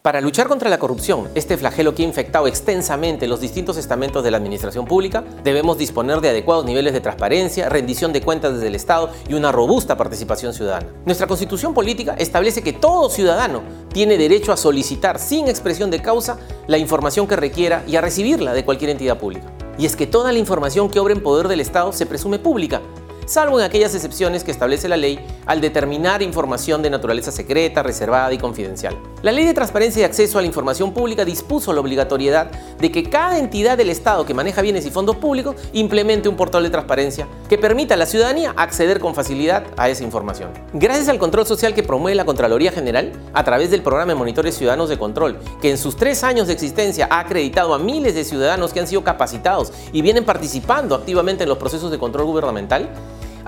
[0.00, 4.30] Para luchar contra la corrupción, este flagelo que ha infectado extensamente los distintos estamentos de
[4.30, 8.76] la administración pública, debemos disponer de adecuados niveles de transparencia, rendición de cuentas desde el
[8.76, 10.86] Estado y una robusta participación ciudadana.
[11.04, 13.62] Nuestra constitución política establece que todo ciudadano
[13.92, 18.54] tiene derecho a solicitar sin expresión de causa la información que requiera y a recibirla
[18.54, 19.52] de cualquier entidad pública.
[19.78, 22.80] Y es que toda la información que obra en poder del Estado se presume pública,
[23.28, 28.32] salvo en aquellas excepciones que establece la ley al determinar información de naturaleza secreta, reservada
[28.32, 28.96] y confidencial.
[29.20, 33.10] La Ley de Transparencia y Acceso a la Información Pública dispuso la obligatoriedad de que
[33.10, 37.26] cada entidad del Estado que maneja bienes y fondos públicos implemente un portal de transparencia
[37.48, 40.50] que permita a la ciudadanía acceder con facilidad a esa información.
[40.72, 44.56] Gracias al control social que promueve la Contraloría General, a través del programa de Monitores
[44.56, 48.22] Ciudadanos de Control, que en sus tres años de existencia ha acreditado a miles de
[48.22, 52.88] ciudadanos que han sido capacitados y vienen participando activamente en los procesos de control gubernamental,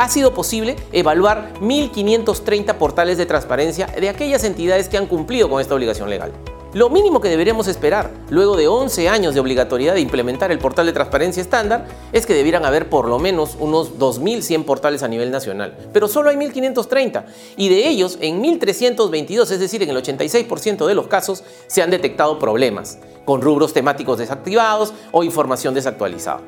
[0.00, 5.60] ha sido posible evaluar 1.530 portales de transparencia de aquellas entidades que han cumplido con
[5.60, 6.32] esta obligación legal.
[6.72, 10.86] Lo mínimo que deberíamos esperar, luego de 11 años de obligatoriedad de implementar el portal
[10.86, 15.30] de transparencia estándar, es que debieran haber por lo menos unos 2.100 portales a nivel
[15.30, 15.76] nacional.
[15.92, 17.24] Pero solo hay 1.530
[17.58, 21.90] y de ellos en 1.322, es decir, en el 86% de los casos, se han
[21.90, 26.40] detectado problemas, con rubros temáticos desactivados o información desactualizada.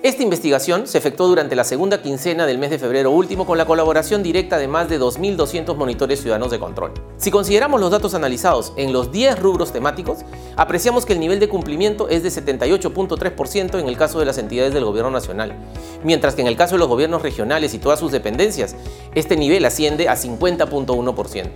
[0.00, 3.66] Esta investigación se efectuó durante la segunda quincena del mes de febrero último con la
[3.66, 6.92] colaboración directa de más de 2.200 monitores ciudadanos de control.
[7.16, 10.18] Si consideramos los datos analizados en los 10 rubros temáticos,
[10.54, 14.72] apreciamos que el nivel de cumplimiento es de 78.3% en el caso de las entidades
[14.72, 15.56] del gobierno nacional,
[16.04, 18.76] mientras que en el caso de los gobiernos regionales y todas sus dependencias,
[19.16, 21.50] este nivel asciende a 50.1%.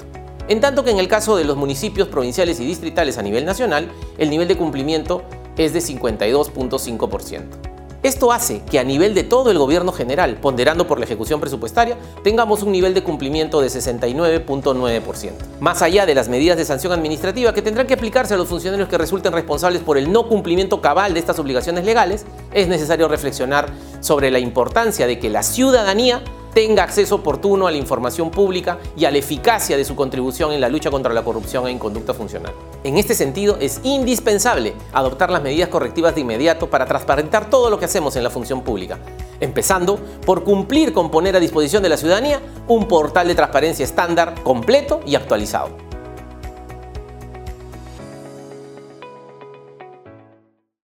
[0.48, 3.88] En tanto que en el caso de los municipios provinciales y distritales a nivel nacional,
[4.18, 5.22] el nivel de cumplimiento
[5.56, 7.71] es de 52.5%.
[8.02, 11.96] Esto hace que a nivel de todo el gobierno general, ponderando por la ejecución presupuestaria,
[12.24, 15.30] tengamos un nivel de cumplimiento de 69.9%.
[15.60, 18.88] Más allá de las medidas de sanción administrativa que tendrán que aplicarse a los funcionarios
[18.88, 23.70] que resulten responsables por el no cumplimiento cabal de estas obligaciones legales, es necesario reflexionar
[24.00, 26.22] sobre la importancia de que la ciudadanía
[26.54, 30.60] tenga acceso oportuno a la información pública y a la eficacia de su contribución en
[30.60, 32.52] la lucha contra la corrupción e inconducta funcional.
[32.84, 37.78] En este sentido, es indispensable adoptar las medidas correctivas de inmediato para transparentar todo lo
[37.78, 38.98] que hacemos en la función pública,
[39.40, 44.34] empezando por cumplir con poner a disposición de la ciudadanía un portal de transparencia estándar
[44.42, 45.91] completo y actualizado.